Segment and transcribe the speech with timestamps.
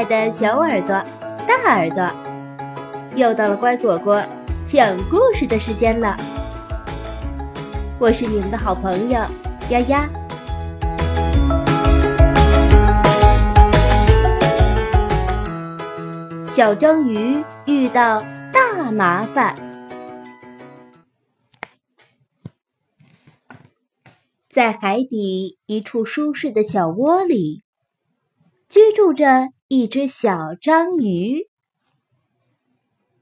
[0.00, 0.94] 爱的小耳朵、
[1.46, 2.10] 大耳朵，
[3.16, 4.24] 又到了乖果果
[4.64, 6.16] 讲故事的时间了。
[7.98, 9.20] 我是你们的好朋友
[9.68, 10.08] 丫丫。
[16.46, 19.54] 小章鱼遇到大麻烦，
[24.48, 27.62] 在海底一处舒适的小窝里。
[28.66, 31.48] 居住着一只小章鱼，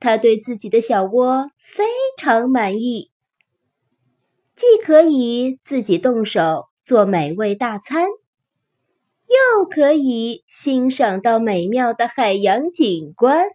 [0.01, 1.85] 它对自己的小窝非
[2.17, 3.11] 常满意，
[4.57, 8.07] 既可以自己动手做美味大餐，
[9.59, 13.51] 又可以欣赏到美妙的海洋景观。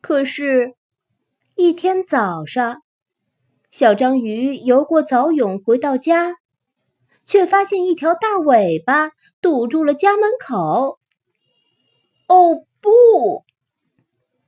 [0.00, 0.76] 可是，
[1.56, 2.80] 一天早上，
[3.72, 6.36] 小章鱼游过早泳回到家。
[7.26, 9.10] 却发现一条大尾巴
[9.42, 10.98] 堵住了家门口。
[12.28, 13.44] 哦不！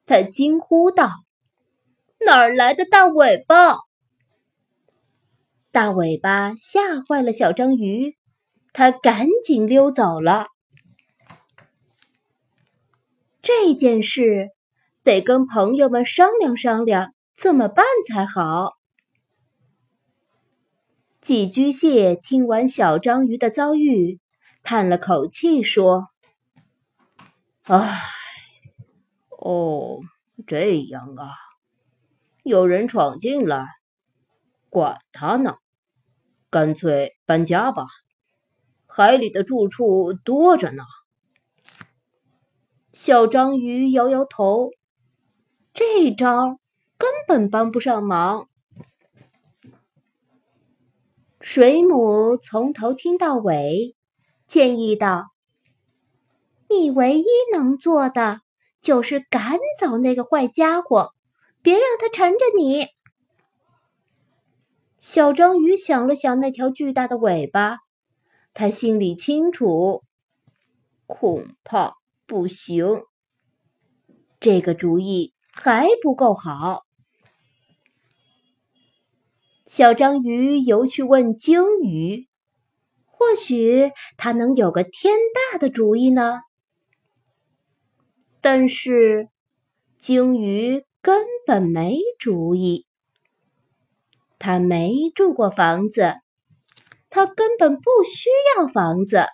[0.06, 1.10] 他惊呼道
[2.24, 3.76] ：“哪儿来的大尾巴？”
[5.70, 8.16] 大尾巴吓坏了小章鱼，
[8.72, 10.46] 他赶紧溜走了。
[13.42, 14.48] 这件事
[15.02, 18.77] 得跟朋友们商量商量，怎么办才好。
[21.28, 24.18] 寄居蟹听完小章鱼的遭遇，
[24.62, 26.08] 叹了口气说
[27.68, 28.00] ：“唉，
[29.28, 29.98] 哦，
[30.46, 31.28] 这样啊，
[32.44, 33.66] 有人闯进来，
[34.70, 35.56] 管他呢，
[36.48, 37.84] 干脆搬家吧。
[38.86, 40.82] 海里的住处多着呢。”
[42.94, 44.70] 小章鱼摇摇头，
[45.74, 46.58] 这招
[46.96, 48.48] 根本帮不上忙。
[51.40, 53.94] 水母从头听到尾，
[54.48, 55.28] 建议道
[56.68, 58.40] ：“你唯一能做的
[58.82, 61.12] 就是赶走那个坏家伙，
[61.62, 62.88] 别让他缠着你。”
[64.98, 67.78] 小章鱼想了想那条巨大的尾巴，
[68.52, 70.02] 他心里清楚，
[71.06, 71.94] 恐怕
[72.26, 73.02] 不行。
[74.40, 76.87] 这个主意还不够好。
[79.68, 82.26] 小章鱼游去问鲸鱼，
[83.04, 85.14] 或许他能有个天
[85.52, 86.40] 大的主意呢。
[88.40, 89.28] 但是
[89.98, 92.86] 鲸鱼根本没主意，
[94.38, 96.14] 他没住过房子，
[97.10, 99.26] 他根本不需要房子。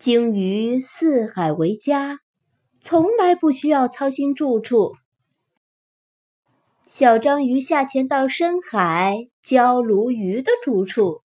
[0.00, 2.18] 鲸鱼四海为家，
[2.80, 4.96] 从来不需要操心住处。
[6.90, 11.20] 小章鱼下潜到深海礁鲈鱼的住处，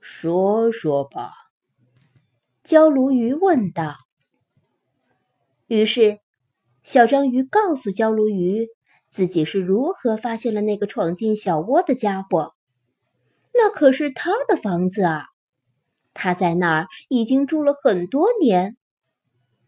[0.00, 1.30] 说说吧。
[2.64, 3.94] 礁鲈鱼问道。
[5.68, 6.18] 于是，
[6.82, 8.66] 小章鱼告诉礁鲈鱼
[9.08, 12.56] 自己是如何发现了那个闯进小窝的家伙。
[13.54, 15.26] 那可是他的房子啊，
[16.14, 18.76] 他在那儿已经住了很多年。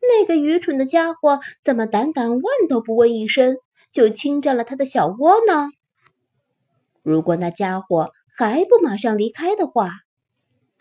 [0.01, 3.57] 那个愚蠢的家伙怎么胆敢问都不问一声？
[3.91, 5.69] 就侵占了他的小窝呢。
[7.03, 9.93] 如果那家伙还不马上离开的话，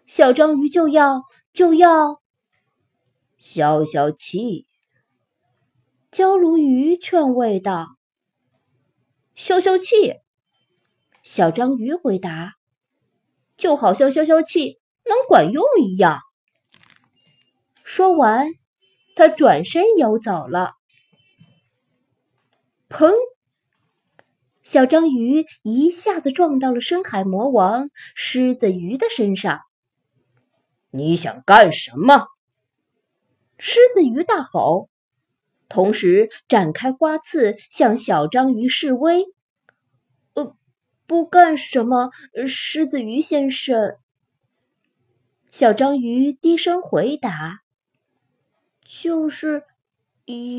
[0.06, 2.22] 小章鱼就要就要
[3.38, 4.66] 消消气。
[6.10, 7.98] 焦鲈鱼劝慰道
[9.36, 10.16] ：“消消气。”
[11.22, 12.54] 小章鱼回答
[13.58, 16.22] ：“就好像消消气能管用一样。”
[17.84, 18.48] 说完，
[19.16, 20.77] 他转身游走了。
[22.90, 23.12] 砰！
[24.64, 29.62] 小章鱼一下子撞到了深海魔王狮子鱼的身上。
[30.92, 32.28] 你想干什么？
[33.60, 34.90] 狮子鱼大吼，
[35.68, 39.26] 同时展开花刺向小章鱼示威。
[40.34, 40.56] 呃，
[41.06, 42.12] 不干什么，
[42.48, 43.98] 狮子鱼先生。
[45.52, 47.60] 小章鱼低声回答
[48.86, 49.64] ：“就是。”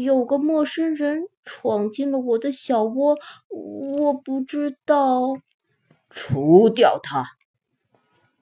[0.03, 3.17] 有个陌生人闯进了我的小窝，
[3.49, 5.37] 我不知道。
[6.09, 7.25] 除掉他！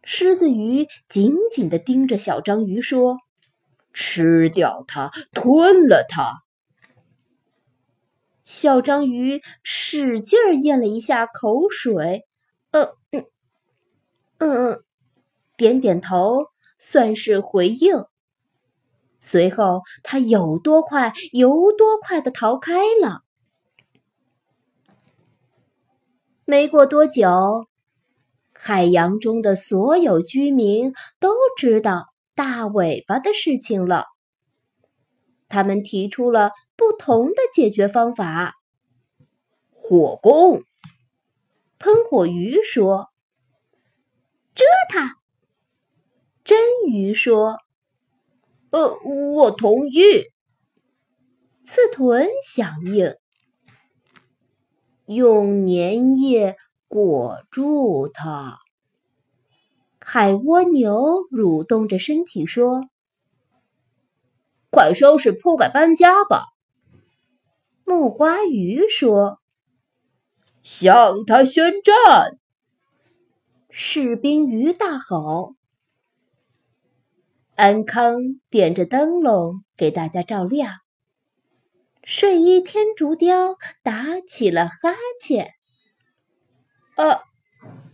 [0.05, 3.19] 狮子鱼紧紧地盯着小章鱼说
[3.93, 6.45] ：“吃掉它，吞了它。”
[8.45, 12.25] 小章鱼使劲咽了一下口水，
[12.71, 13.27] 呃嗯，
[14.39, 14.83] 嗯，嗯，
[15.57, 18.05] 点点头，算是回应。
[19.27, 23.23] 随后，他有多快，游多快的逃开了。
[26.45, 27.67] 没过多久，
[28.55, 32.07] 海洋中的所有居民都知道
[32.37, 34.05] 大尾巴的事情了。
[35.49, 38.55] 他们提出了不同的解决方法。
[39.73, 40.63] 火攻，
[41.81, 43.09] 喷火鱼说
[44.55, 45.17] ：“蛰它。”
[46.45, 47.59] 真鱼说
[48.77, 48.99] ：“呃，
[49.35, 50.03] 我同意。”
[51.65, 53.17] 刺豚响应
[55.07, 56.57] ：“用粘液
[56.87, 58.59] 裹住它。”
[59.99, 62.85] 海蜗牛蠕动着身体说
[64.71, 66.45] ：“快收拾铺盖搬家吧。”
[67.85, 69.41] 木瓜鱼说
[70.63, 72.39] ：“向他宣战！”
[73.71, 75.56] 士兵鱼大吼。
[77.57, 78.19] 安康
[78.51, 80.81] 点着灯笼给大家照亮。
[82.05, 85.55] 睡衣天竺雕打起了哈欠。
[86.97, 87.23] 啊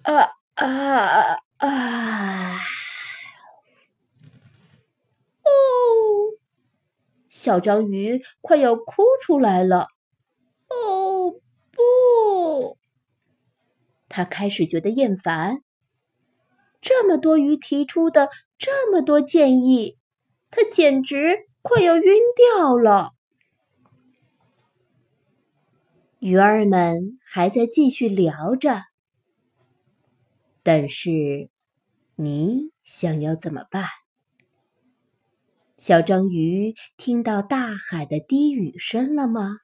[0.03, 1.39] 啊啊！
[1.57, 2.59] 啊！
[5.45, 5.49] 哦，
[7.29, 9.87] 小章鱼快要哭出来了。
[10.69, 11.31] 哦
[11.71, 12.79] 不！
[14.09, 15.63] 他开始觉得厌烦。
[16.83, 19.97] 这么多鱼提出的这么多建议，
[20.51, 23.13] 他简直快要晕掉了。
[26.19, 28.83] 鱼儿们还在继续聊着，
[30.63, 31.49] 但是。
[32.15, 33.87] 你想要怎么办？
[35.79, 39.57] 小章鱼听到大海的低语声了吗？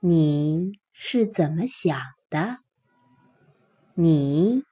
[0.00, 1.98] 你是怎么想
[2.28, 2.58] 的？
[3.94, 4.62] 你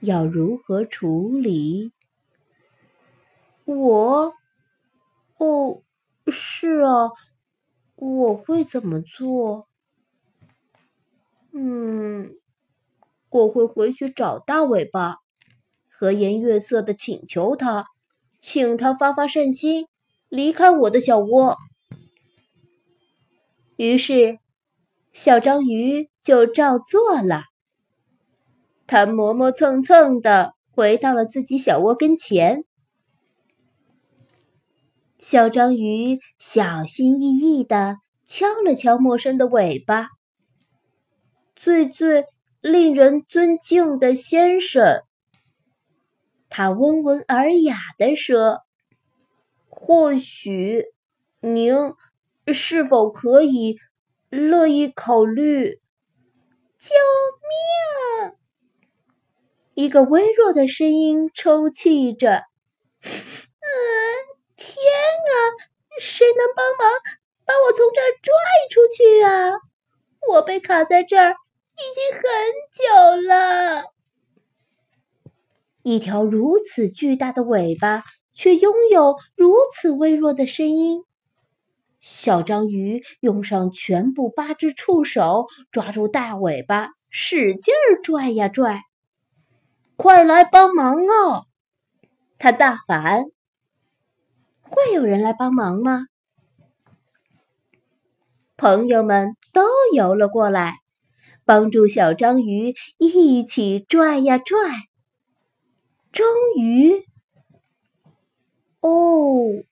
[0.00, 1.92] 要如何处理？
[3.64, 4.34] 我……
[5.38, 5.82] 哦，
[6.26, 7.10] 是啊，
[7.96, 9.66] 我会怎么做？
[11.52, 12.36] 嗯，
[13.28, 15.16] 我会回去找大尾巴。
[15.88, 17.84] 和颜悦色的请求他，
[18.38, 19.86] 请他发发善心，
[20.30, 21.58] 离开我的小窝。
[23.76, 24.38] 于是，
[25.12, 27.49] 小章鱼就照做了。
[28.90, 32.64] 他磨磨蹭蹭的回到了自己小窝跟前。
[35.16, 40.08] 小章鱼小心翼翼的敲了敲陌生的尾巴。
[41.54, 42.24] 最最
[42.60, 45.04] 令人尊敬的先生。
[46.48, 48.62] 他温文尔雅地说
[49.70, 50.86] ：“或许
[51.38, 51.72] 您
[52.52, 53.76] 是否可以
[54.30, 55.78] 乐意考虑？”
[56.76, 56.90] 救
[58.26, 58.39] 命！
[59.74, 62.44] 一个微弱的声音抽泣着
[63.02, 63.08] ：“嗯，
[64.56, 65.32] 天啊！
[65.98, 67.00] 谁能帮忙
[67.44, 68.32] 把我从这儿拽
[68.70, 69.52] 出去啊？
[70.32, 71.34] 我被卡在这儿
[71.76, 72.22] 已经很
[72.72, 73.84] 久了。”
[75.82, 78.02] 一条如此巨大的尾巴，
[78.34, 81.04] 却拥有如此微弱的声音。
[82.00, 88.82] 小章鱼用上全部八只触手，抓住大尾巴，使劲儿拽呀拽。
[90.02, 91.44] 快来帮忙啊！
[92.38, 93.24] 他大喊
[94.64, 96.06] ：“会有人来帮忙吗？”
[98.56, 100.78] 朋友们都游了过来，
[101.44, 104.56] 帮助小章鱼一起拽呀拽。
[106.10, 106.26] 终
[106.56, 107.04] 于，
[108.80, 109.62] 哦，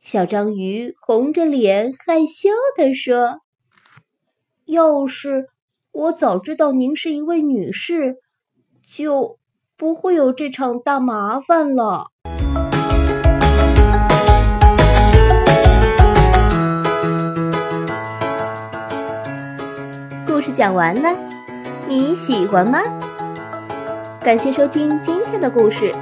[0.00, 3.38] 小章鱼红着脸害羞地说
[4.66, 5.48] ：“要是
[5.92, 8.16] 我早知道您是一位女士，
[8.92, 9.36] 就
[9.76, 12.08] 不会有这场大麻烦了。”
[20.26, 21.16] 故事讲完了，
[21.86, 22.80] 你喜欢吗？
[24.20, 25.94] 感谢收听今天的故事，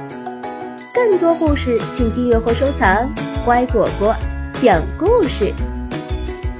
[0.91, 3.07] 更多故事请订阅或收藏
[3.45, 4.15] “乖果果
[4.55, 5.53] 讲故事”，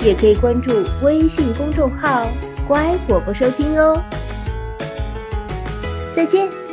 [0.06, 2.28] 也可以关注微信公众号
[2.68, 4.00] “乖果果”收听哦。
[6.20, 6.69] 再见。